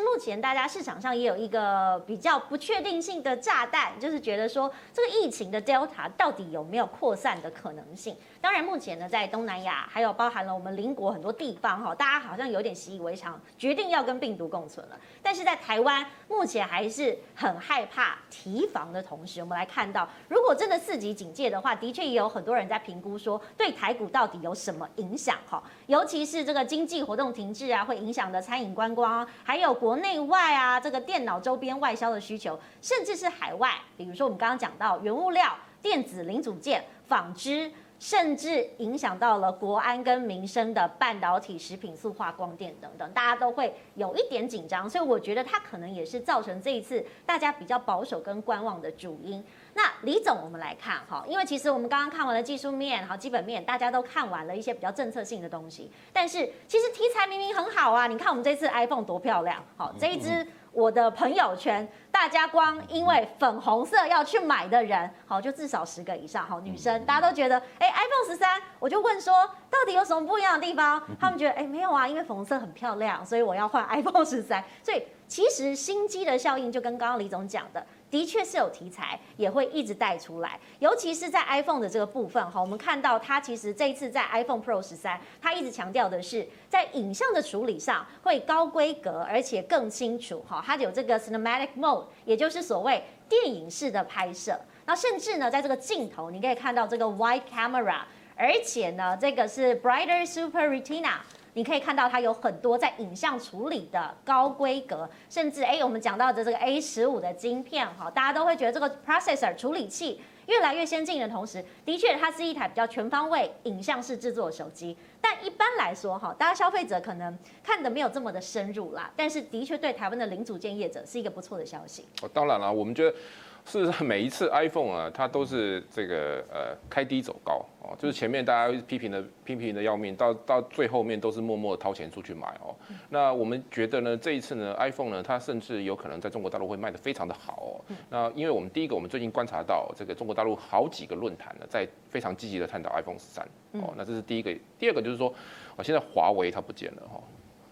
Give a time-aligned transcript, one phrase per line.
[0.00, 8.16] 目前大家市场上也有一个比较不确定性的炸弹，就是觉得说这个疫情的 Delta 到底有没有扩散的可能性？
[8.46, 14.96] 当然，目前呢，在东南亚还有包含了我们邻国很多地方哈，大家好像有点习以为常，决定要跟病毒共存了。
[15.20, 25.60] 但是在台湾，目前还是很害怕提防的同时，我们来看到，如果真的四级警戒的话，的确也有很多人在评估说，对台股到底有什么影响哈？
[25.88, 37.72] 尤其是这个经济活动停滞啊，会影响的餐饮观光，还有国内外啊这个电脑周边外销的需求，甚至是海外，比如说我们刚刚讲到原物料、电子零组件、纺织。
[37.98, 49.42] 甚至影响到了国安跟民生的半导体、食品、塑化、光电等等，大家都会有一点紧张，所以我觉得它可能也是造成这一次大家比较保守跟观望的主因。
[49.74, 60.46] 那李总，我们来看哈，因为其实我们刚刚看完了技术面、好基本面，大家都看完了一些比较政策性的东西，但是其实题材明明很好啊，你看我们这次 iPhone 多漂亮，好这一支。
[60.76, 69.32] 我的朋友圈，大家光因为粉红色要去买的人，好，就至少十个以上，好，女生，大家都觉得，哎，iPhone 十三，我就问说，
[69.70, 71.02] 到底有什么不一样的地方？
[71.18, 74.62] 他们觉得，哎，没有啊，因为粉红色很漂亮，所以我要换 iPhone 十三。
[74.82, 77.84] 所以其实新机的效应，就跟刚刚李总讲的。
[78.08, 98.02] 的确是有题材，也会一直带出来，尤其是在 iPhone 的这个部分哈，我们看到它其实这一次在 iPhone Pro 十三，它一直强调的是在影像的处理上会高规格，而且更清楚哈，它有这个 Cinematic Mode，也就是所谓电影式的拍摄，那甚至呢，在这个镜头你可以看到这个 Wide Camera，
[98.36, 101.16] 而且呢，这个是 Brighter Super Retina。
[101.56, 114.94] 你可以看到它有很多在影像处理的高规格，甚至哎，我们讲到的这个 A 十五的晶片哈，大家都会觉得这个 processor 处理器越来越先进的同时，的确它是一台比较全方位影像式制作的手机。
[115.18, 122.06] 但一般来说哈，大家消费者可能看得没有这么的深入啦，但是的确对台湾的零组件业者是一个不错的消息。
[122.20, 123.16] 哦，当然了，我们觉得。
[123.66, 132.72] 事实上，每一次 iPhone 啊，它都是这个呃开低走高哦，就是前面大家批评的批评的要命，到到最后面都是默默的掏钱出去买哦。
[133.10, 137.94] 那我们觉得呢，这一次呢，iPhone 呢，它甚至有可能在中国大陆会卖得非常的好哦。
[138.08, 143.92] 那因为我们第一个，我们最近观察到这个中国大陆好几个论坛呢，在非常积极的探讨 iPhone 十三哦。
[143.96, 145.28] 那这是第一个，第二个就是说，
[145.74, 147.20] 哦，现在华为它不见了哈。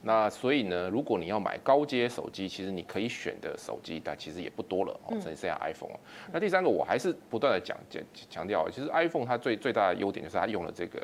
[0.04, 6.00] 那所以呢，如果你要买高阶手机，其实你可以选的手机，但其实也不多了哦，只剩下 iPhone 了。
[6.32, 11.00] 那第三个，我还是不断的讲讲强调，其实 iPhone 它最最大的优点就是它用了这个。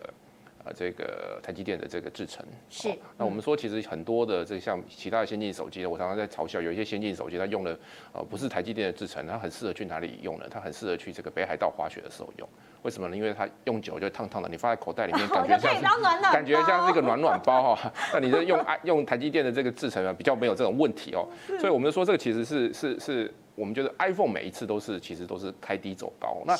[0.64, 2.90] 呃，这个台积电的这个制程是。
[3.16, 7.78] 那我们说，其实很多的这像其他的先进手机呢，我常常在嘲笑，有一些先进手机它用的
[8.12, 10.44] 呃不是台积电的制程，它很适合去哪里用呢？
[10.50, 12.48] 它很适合去这个北海道滑雪的时候用。
[12.82, 13.16] 为什么呢？
[13.16, 17.92] 因为它用久就烫烫的，你放在口袋里面 感觉像是感觉像是一个暖暖包哈。
[18.12, 21.26] 那你这用用台积电的这个制程啊，比较没有这种问题哦。
[21.58, 23.34] 所以我们就说这个其实是是是。
[23.56, 26.40] 我们觉得 iPhone 每一次都是其实都是开低走高。
[26.46, 26.56] 那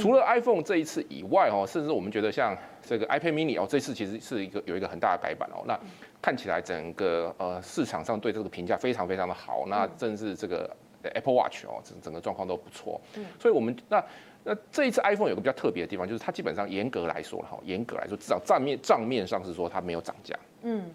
[0.00, 2.56] 除了 iPhone 这一次以外哦，甚至我们觉得像
[2.90, 5.62] 这个 iPad Mini 哦，这次其实是一个有一个很大的改版哦。
[5.64, 5.78] 那
[6.20, 9.64] 看起来整个呃市场上对这个评价非常非常的好。
[9.68, 10.68] 那甚至这个
[11.04, 13.00] Apple Watch 哦，整整个状况都不错。
[13.38, 14.04] 所以我们那
[14.42, 20.36] 那这一次 iPhone 有个比较特别的地方，就是它基本上严格来说哈，严格来说至少账面账面上是说它没有涨价。
[20.62, 20.90] 嗯。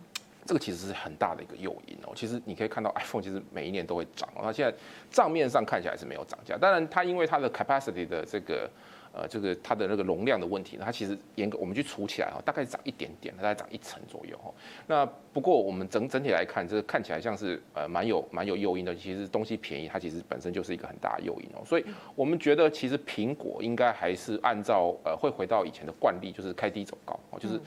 [0.47, 2.12] 这个其实是很大的一个诱因哦。
[2.13, 4.41] 其实你可以看到，iPhone 其实每一年都会涨哦。
[4.44, 4.77] 它现在
[5.09, 8.69] 账面上看起来是没有涨价，当然它因为它的 capacity 的这个
[9.16, 14.53] 呃这个它的那个容量的问题呢，它其实严格我们去除起来哈，大概涨一点点，大概涨一成左右哈。
[14.86, 18.94] 那不过我们整整体来看，这个看起来像是呃蛮有蛮有诱因的。
[18.94, 21.64] 其实东西便宜，它其实本身就是一个很大的诱因哦。
[21.66, 27.59] 所以我们觉得其实苹果应该还是按照呃会回到以前的惯例，就是开低走高哦，就是。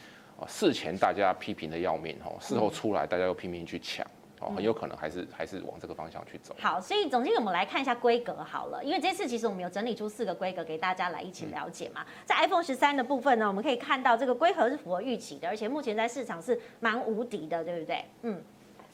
[0.46, 4.06] 事前大家批评的要命哦，事后出来大家又拼命去抢
[4.40, 6.54] 哦，很有可能还是还是往这个方向去走。
[6.58, 12.04] 好，所以总经理，我们来看一下规格好了，因为这次其实我们有整理出四个规格给大家来一起了解嘛。
[12.24, 18.04] 在 iPhone 十三的部分呢，我们可以看到这个规格是符合预期的，而且目前在市场是蛮无敌的，对不对？
[18.22, 18.40] 嗯，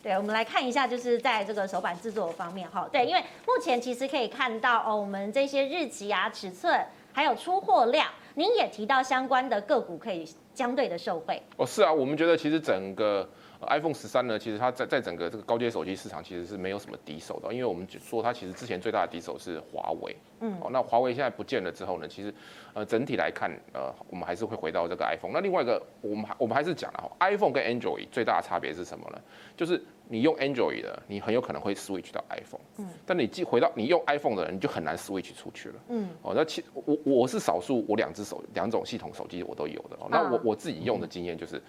[0.02, 6.80] 对，我们来看一下，就是在这个手板制作方面哈，对，因为目前其实可以看到哦，我们这些日期啊、尺寸
[7.12, 10.26] 还有出货量，您也提到相关的个股可以。
[10.54, 13.28] 相对的受惠哦，是啊，我们觉得其实整个
[13.66, 22.32] iPhone 十三呢，其实它在在整个这个高阶手机市场其实是没有什么敌手的，因为我们说它其实之前最大的敌手是华为，嗯，哦，那华为现在不见了之后呢，其实
[22.72, 25.32] 呃整体来看，呃，我们还是会回到这个 iPhone。
[25.32, 29.20] 那另外一个，我们还我们还是讲了，iPhone 跟 Android 最大的差别是什么呢？
[29.56, 41.62] 就是你用 Android 的，你很有可能会 switch 到 iPhone，嗯，但你既回到你用 iPhone 的人，你就很难 switch 出去了，嗯，哦，那其我我是少数，我两只手两种系统手机我都有的，哦，那我我自己用的经验就是。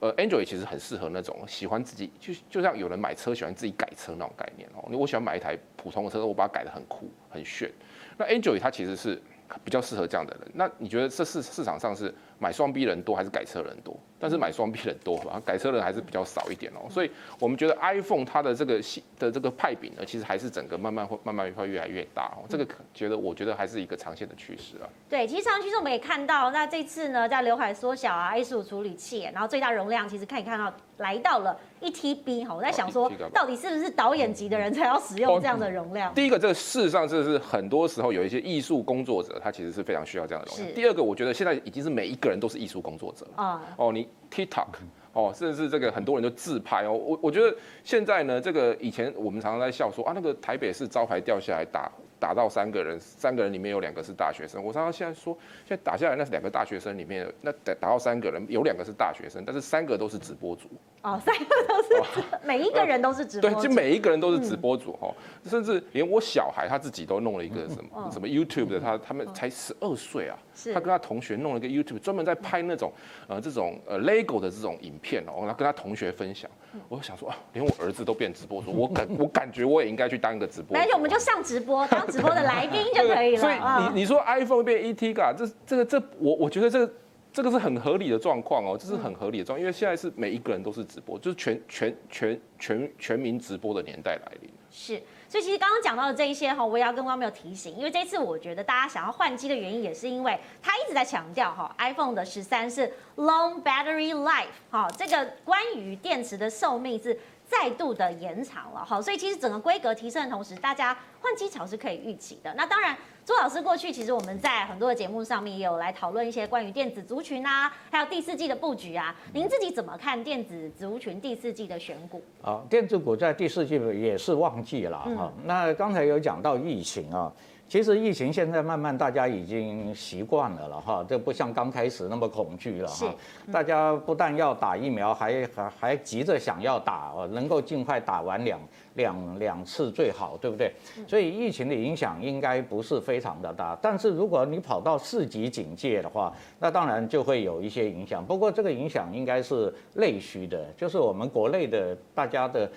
[0.00, 4.88] 呃，Android 其实很适合那种喜欢自己，就就像有人买车喜欢自己改车那种概念哦。
[4.92, 7.68] 我喜欢买一台普通的车，我把它改得很酷很炫。
[8.16, 9.20] 那 Android 它其实是
[9.64, 10.48] 比较适合这样的人。
[10.54, 13.98] 那你觉得这市市场上是买双 B 人多还是改车人多？
[14.20, 16.90] 但是买双 B 人多吧，改车人还是比较少一点哦。
[16.90, 22.44] 所以我们觉得 iPhone 它的这个系的这个派饼呢，其实还是整个慢慢会慢慢会越来越大哦。
[22.48, 24.88] 这个可觉得我觉得还是一个长线的趋势啊。
[25.08, 32.54] 对，其实长期我们也看到，那这次呢，在刘海缩小啊，A15 处理器，然后最大容量其实可以看到来到了一 TB 哈。
[32.54, 36.12] 我在想说，到底是不是导演级的人才要使用这样的容量？
[36.12, 40.74] 第一个，这个事实上这是很多时候有一些艺术工作者，他其实是非常需要这样的容量。
[40.74, 43.62] 第二个，我觉得现在已经是每一个人都是艺术工作者啊。
[43.76, 44.08] 哦，你。
[44.30, 44.66] TikTok
[45.14, 46.92] 哦，甚至是这个很多人都自拍哦。
[46.92, 51.90] 我我觉得现在呢，这个以前我们常常在笑说啊，那个台北市招牌掉下来打
[52.20, 54.62] 打到三个人，三个人里面有两个是大学生。
[54.62, 55.34] 我常常现在说，
[55.64, 60.68] 现在打下来那是两个大学生里面，那打打到三个人有两个是大学生，但是三个都是直播主。
[61.02, 63.56] 哦，三个都是、哦，每一个人都是直播主。
[63.56, 65.14] 对，就每一个人都是直播主哈、
[65.44, 70.36] 嗯，甚至连我小孩他自己都弄了一个什么、嗯、什么 YouTube 的，他他们才十二岁啊，
[70.74, 72.92] 他跟他同学弄了一个 YouTube，专门在拍那种
[73.28, 76.50] 呃这种呃 Lego 的这种影片哦，然后跟他同学分享。
[76.88, 80.76] 我想说啊，连我儿子都变直播主，我感我感觉我也应该去当一个直播。
[80.76, 83.40] 而且我们就上直播，当直播的来宾就可以了。
[83.40, 83.54] 所以
[83.84, 86.92] 你你说 iPhone 变 ET 嘎这这个这我我觉得这个。
[87.38, 94.50] 这个是很合理的状况哦，这是很合理的状况，因为现在是每一个人都是直播，就是全全全全全民直播的年代来临。
[94.72, 107.16] 是，所以其实刚刚讲到的这一些哈，我也要跟观众朋友提醒，因为这次我觉得大家想要换机的原因，也是因为他一直在强调哈，iPhone 的十三是 long battery life，哈，这个关于电池的寿命是。
[107.50, 112.52] 再度的延长了哈，所以其实整个规格提升的同时，大家换机潮是可以预期的。
[112.58, 112.94] 那当然，
[113.28, 119.14] 朱老师过去其实我们在很多的节目上面也有来讨论一些关于电子族群啊，还有第四季的布局啊。
[119.34, 122.22] 您自己怎么看电子族群第四季的选股？
[122.40, 125.30] 啊，电子股在第四季也是旺季了哈。
[125.44, 127.30] 那刚才有讲到疫情啊。
[127.68, 133.14] 其实疫情现在慢慢大家已经习惯了了哈，这不像刚开始那么恐惧了哈。
[133.52, 138.58] 大家不但要打疫苗，还还还急着想要打，能够尽快打完两
[138.94, 140.72] 两两次最好，对不对？
[141.06, 143.78] 所以疫情的影响应该不是非常的大。
[143.82, 148.24] 但是如果你跑到四级警戒的话，那当然就会有一些影响。
[148.24, 152.70] 不过这个影响应该是内需的，就是我们国内的大家的。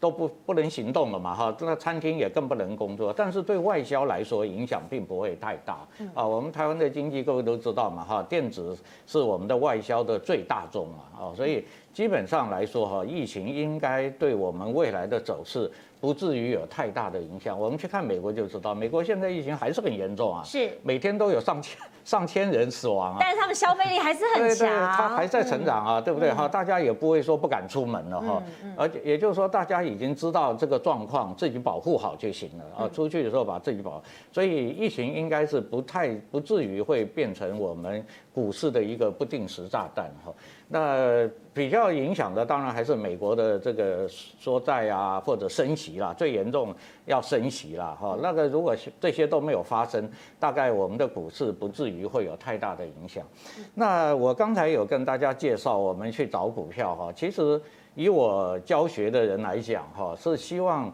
[0.00, 6.26] 都不不能行动了嘛哈，这个餐厅也更不能工作，但是对外销来说影响并不会太大啊。
[6.26, 8.76] 我们台湾的经济各位都知道嘛哈，电子
[9.06, 15.70] 是我们的外销的最大宗嘛啊，所以基本上来说哈，疫情应该对我们未来的走势。
[16.04, 17.58] 不至于有太大的影响。
[17.58, 23.16] 我们去看美国就知道，美国现在疫情还是很严重啊，是每天都有上千上千人死亡啊。
[23.18, 26.30] 但是他们消费力还是很强，对对，他还在成长啊，嗯、对不对？
[26.30, 28.42] 哈、嗯，大家也不会说不敢出门了哈。
[28.76, 32.88] 而、嗯、且、嗯、也就是说，大家已经知道这个状况，自己保护好就行了啊。
[32.92, 38.04] 出去的时候把自己保，所以疫情应该是不太不至于会变成我们
[38.34, 40.30] 股市的一个不定时炸弹哈。
[40.68, 46.74] 那比较影响的当然还是美国的这个缩债啊，或者升息啦，最严重
[47.06, 48.18] 要升息啦哈。
[48.20, 50.10] 那个如果这些都没有发生，
[50.40, 53.24] 大概我们的股市不至于会有太大的影响。
[53.72, 57.60] 那我刚才有跟大家介绍，我们去找股票哈，其实
[57.94, 60.92] 以我教学的人来讲哈，是希望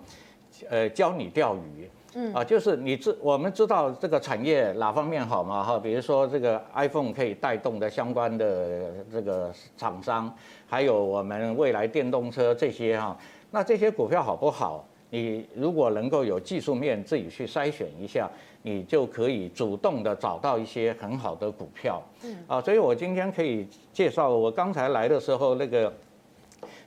[0.68, 1.88] 呃教你钓鱼。
[2.14, 5.78] 嗯啊，就是你知我们知道这个产业哪方面好嘛哈？
[5.78, 10.32] 比如说这个 iPhone 可以带动的相关的这个厂商，
[10.66, 13.16] 还有我们未来电动车这些哈，
[13.52, 14.84] 那这些股票好不好？
[15.12, 18.30] 你如果能够有技术面自己去筛选一下，
[18.62, 22.00] 你就可以主动的找到一些很好的股票。
[22.22, 25.92] 嗯啊，所以我今天可以介绍，我刚才来的时候那个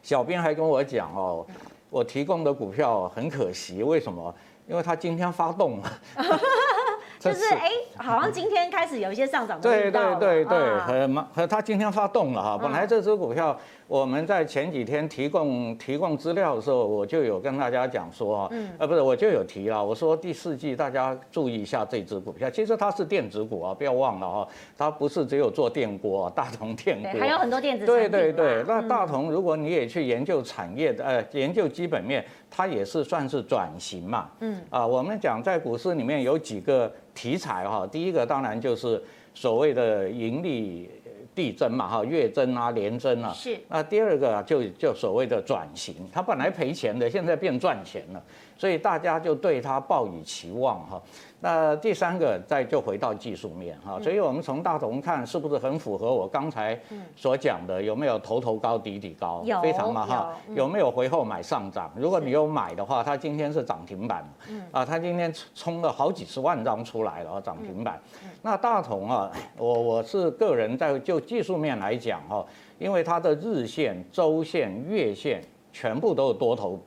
[0.01, 1.45] 小编还跟我讲哦，
[1.89, 4.33] 我提供的股票很可惜，为什么？
[4.67, 5.91] 因为它今天发动了，
[7.19, 9.69] 就是哎，好像今天开始有一些上涨的。
[9.69, 13.57] 对对对对，和和它今天发动了哈，本来这只股票。
[13.85, 27.85] 我们在前几天提供提供资料的时候，我就有跟大家讲说啊，呃，不是，我就有提了，我说第四季大家注意一下这只股票，其实它是电子股啊，不要忘了哈，它不是只有做电锅，大同电锅还有很多电子。
[27.85, 32.25] 对对对，那大同如果你也去研究产业的，呃，研究基本面，
[32.55, 34.29] 它也是算是转型嘛。
[34.41, 34.61] 嗯。
[34.69, 39.01] 啊，我们讲在股市里面有几个题材哈，第一个当然就是
[39.33, 40.89] 所谓的盈利。
[41.35, 43.57] 递增嘛哈，月增啊，年增啊，是。
[43.67, 48.23] 那第二个就就所谓的转型，它本来赔钱的，现在变赚钱了。
[48.63, 51.01] 所以大家就对它抱以期望哈。
[51.41, 56.79] 那第三个再就回到技术面哈，所以我们从大同看是不是很符合我刚才
[57.13, 61.91] 所讲的，有没有头头高底底高，有非常嘛哈，有没有回后买上涨？
[61.97, 64.25] 如果你有买的话，它今天是涨停板，
[64.71, 68.01] 啊，它今天冲了好几十万张出来了涨停板。
[68.41, 72.45] 那大同啊，我我是个人在就技术面来讲哈，
[72.79, 75.43] 因为它的日线、周线、月线
[75.73, 76.79] 全部都有多头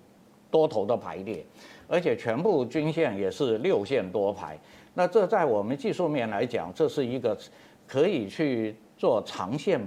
[0.56, 1.44] 多头的排列。
[1.88, 4.58] 而且全部均线也是六线多排，
[4.94, 7.38] 那这在我们技术面来讲，这是一个
[7.86, 9.80] 可以去做长线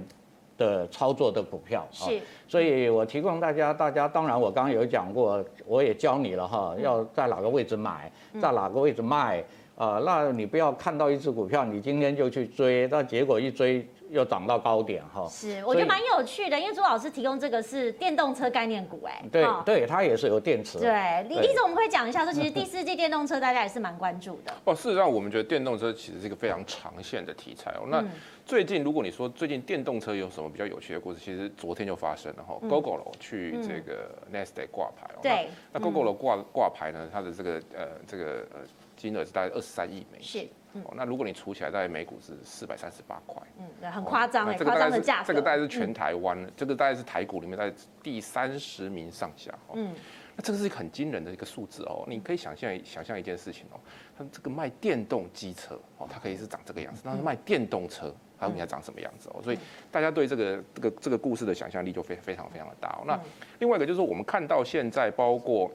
[0.56, 1.86] 的操作的股票。
[1.92, 8.10] 是，所以我提供大家，大家当然我刚刚有讲过，我也教你了哈，要在哪个位置买，
[8.40, 9.44] 在哪个位置卖
[9.84, 10.00] 啊？
[10.04, 13.86] 那你不要看到一只股票，你今天就去追，那结果一追。
[14.10, 20.80] 又涨到高点哈，是，我觉得蛮有趣的，因为朱老师提供这个是电动车概念股，哎，对对，它也是有电池。
[20.80, 24.52] 对，李李总，我们可以讲一下，说其实 第四季电动车大家也是蛮关注的。
[24.64, 27.86] 哦，事实上，我们觉得电动车其实是一个非常长线的题材哦。
[27.86, 28.04] 那
[28.44, 35.20] 最近，如果你说最近电动车有什么比较有趣的故事，其实昨天就发生了哈，Gogoro 去这个 Nasdaq 挂牌哦。
[35.22, 35.46] 对。
[35.72, 38.58] 那 Gogoro 挂挂牌呢，它的这个呃这个呃
[39.00, 40.42] 金额是大概二十三亿美金。
[40.42, 40.48] 是。
[40.84, 45.24] 哦，那如果你除起来，大概每股是四百三十八块，嗯，很夸张哎，夸张的价格。
[45.26, 49.92] 这个大概是全台湾，嗯、这个大概是台股里面在第三十名上下，嗯，
[50.36, 52.04] 那这个是一个很惊人的一个数字哦。
[52.06, 53.80] 你可以想象想象一件事情哦，
[54.16, 59.42] 它这个卖电动机车哦，它可以是长这个样子，那卖电动车它应该长什么样子哦？
[59.42, 59.58] 所以
[59.90, 63.02] 大家对这个这个这个故事的想象力就非非常非常的大哦。
[63.04, 63.18] 那
[63.58, 65.68] 另外一个就是我们看到现在包括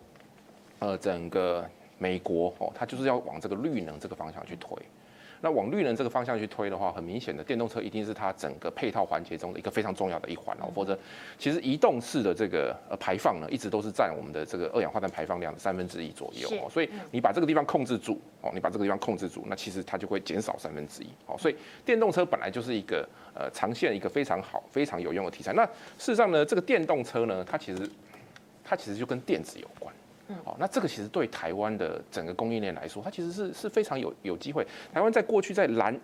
[0.80, 1.70] 呃整个。
[1.98, 4.70] 美国哦，它就是要往这个绿能这个方向去推。
[5.42, 10.72] 那往绿能这个方向去推的话，很明显的，电动车一定是它整个配套环节中的一个非常重要的一环哦。
[10.74, 10.98] 否则，
[11.38, 16.70] 其实移动式的这个呃排放呢，一直都是占我们的这个二氧化碳排放量的三分之一左右哦。
[16.72, 21.38] 所以你把这个地方控制住哦，你把这个地方控制住，那其实它就会减少三分之一哦。
[21.38, 25.54] 所以电动车本来就是一个呃长线一个非常好、非常有用的题材。
[25.54, 27.88] 那事实上呢，这个电动车呢，它其实
[28.64, 29.94] 它其实就跟电子有关。
[30.28, 34.66] 嗯，好，那这个其实对台湾的整个供应链来说，它其实是是非常有有机会。
[34.92, 35.96] 台湾在过去在燃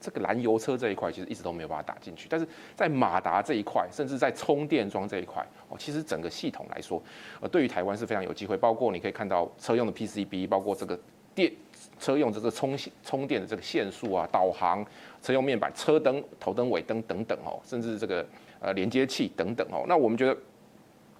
[0.00, 7.02] 这个燃油车这一块，其实一直都没有办法打进去，但是在马达这一块，甚至在充电桩这一块，哦，其实整个系统来说，
[7.40, 8.56] 呃，对于台湾是非常有机会。
[8.56, 10.96] 包括你可以看到车用的 PCB，包括这个
[11.34, 11.52] 电
[11.98, 14.86] 车用这个充充电的这个线束啊，导航、
[15.20, 18.24] 车用面板、车灯、头灯、尾灯等等哦，甚至这个
[18.60, 19.84] 呃连接器等等哦。
[19.88, 20.36] 那我们觉得，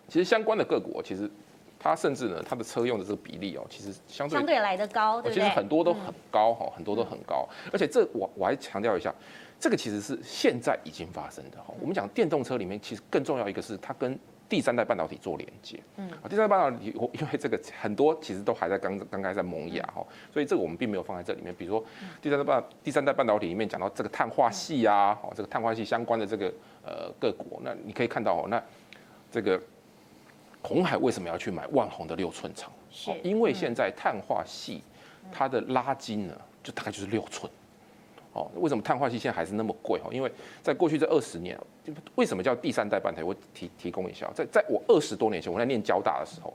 [0.06, 1.28] 其实相关的个股其实。
[1.84, 5.20] 它甚至呢，它的车用的这个比例哦，其实相对相对来的高？
[5.24, 7.46] 其实很多都很高哈，很多都很高。
[7.70, 9.14] 而且这我我还强调一下，
[9.60, 11.74] 这个其实是现在已经发生的哈。
[11.78, 15.78] 我们讲电动车里面，其实更重要一个是它跟第三代半导体做连接。
[15.98, 21.54] 嗯，第三代半导体，因为这个很多其实都还在刚刚刚在萌芽哈，所以这个我们并没有放在这里面。
[21.54, 21.84] 比如说
[22.22, 26.46] 第三代半第三代半导体里面讲到这个碳化系啊，哦，这个碳化系相关的这个
[26.82, 28.62] 呃个股，那你可以看到哦，那
[29.30, 29.60] 这个。
[30.64, 32.72] 鸿海为什么要去买万宏的六寸厂？
[32.90, 34.82] 是，因为现在碳化系
[35.30, 37.50] 它的拉筋呢，就大概就是六寸。
[38.32, 40.00] 哦，为什么碳化系现在还是那么贵？
[40.04, 41.56] 哦，因为在过去这二十年，
[42.16, 43.22] 为什么叫第三代半导体？
[43.22, 46.52] 我提提供一下，在在我二十多年前，我在念交大的时候，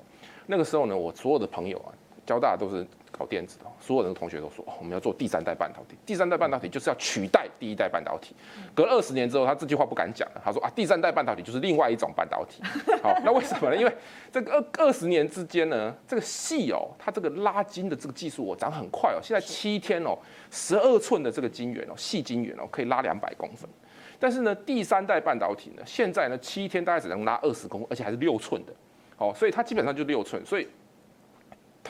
[0.48, 1.94] 那个时候呢，我所有的朋友啊，
[2.25, 2.86] 交大都是。
[3.20, 5.98] 搞电子的，所有人的同学都说，我们要做第三代半导体。
[6.06, 8.34] 第三代半导体就是要取代第一代半导体。
[8.74, 10.42] 隔二十年之后，他这句话不敢讲了。
[10.42, 12.64] 他说啊，第三代半导体就是另外一种半导体。
[13.04, 13.76] 好，那为什么呢？
[13.76, 13.94] 因为
[14.32, 19.20] 这个二二十年之间呢，这个细哦，它这个拉筋的这个技术哦，涨很快哦。
[19.22, 20.18] 现在七天哦，
[20.50, 23.70] 十二寸的这个晶圆哦，细晶圆哦，可以拉两百公分。
[24.18, 28.72] 但是呢，第三代半导体呢，现在呢，七天大概只能拉二十公，而且还是六寸的。
[29.18, 30.66] 好，所以它基本上就六寸，所以。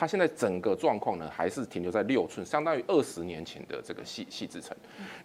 [0.00, 4.74] 它现在整个状况呢，还是停留在六寸，相当于二十年前的这个细细制程。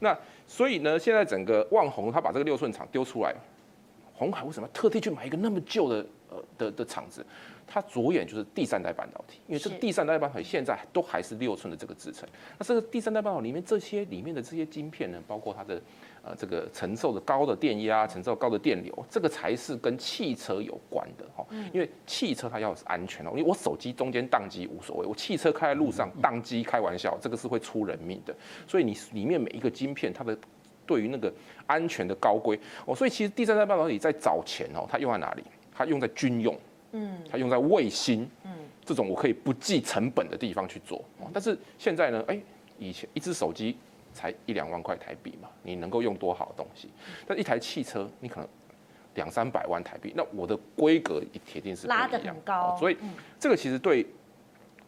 [0.02, 0.14] 那
[0.46, 3.34] 所以呢，现在整个旺宏他把这个六寸厂丢出来，
[4.14, 6.06] 鸿海为什么特地去买一个那么旧的
[6.36, 7.26] 呃的的厂子？
[7.68, 12.30] 它着眼就是第三代半导体，因为这个第三代半导体现在都还是六寸的这个制程。
[12.60, 15.82] 那这个第三代半导体里面这些里面的这些晶片呢，包括它的。
[16.28, 21.46] 呃，这个承受的高的电压，承受高的电流，这个才是跟汽车有关的哈。
[21.72, 28.36] 因为汽车它要是安全哦，因为我手机中间宕机无所谓，我汽车开在路上宕机开玩笑，这个是会出人命的。
[28.68, 30.36] 所以你里面每一个晶片，它的
[30.88, 31.32] 对于那个
[31.68, 35.44] 安全的高规哦，所以其实第三代半导体在早前哦，它用在哪里？
[35.76, 36.58] 它用在军用，
[36.94, 38.52] 嗯，它用在卫星，嗯，
[38.86, 41.04] 这种我可以不计成本的地方去做。
[41.34, 42.40] 但是现在呢，哎，
[42.80, 43.78] 以前一只手机。
[44.18, 46.88] 才一两万块台币嘛，你能够用多好的东西？
[47.28, 48.48] 但一台汽车你可能
[49.16, 52.96] 两三百万台币，那我的规格铁定是拉得很高，所以
[53.38, 54.06] 这个其实对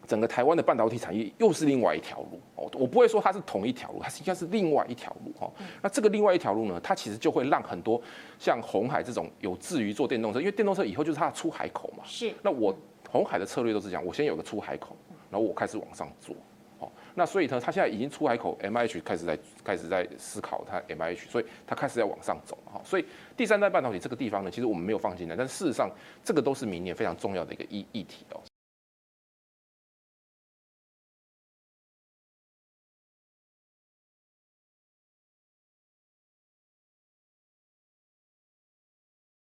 [0.08, 5.52] 整个台湾的半导体产业又是另外一条路哦，我不会说它是同一条路，它应该是另外一条路哈。
[5.82, 8.00] 那这个另外一条路呢，它其实就会让很多
[8.38, 12.02] 像红海这种有志于做电动车，因为电动车以后就是它的出海口嘛。
[12.06, 12.32] 是。
[12.42, 12.74] 那我
[13.10, 14.96] 红海的策略都是这样，我先有个出海口，
[15.30, 16.34] 然后我开始往上做。
[16.78, 22.80] 好，那所以呢，它现在已经出海口，MIH 开始在开始在思考它 MIH，所以它开始在往上走哈。
[22.84, 23.04] 所以
[23.36, 25.90] 第三代半导体这个地方呢，其实我们没有放进来，但事实上
[26.24, 28.40] 这个都是明年非常重要的一个议议题哦。